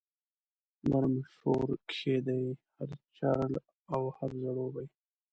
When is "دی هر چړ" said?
2.27-3.49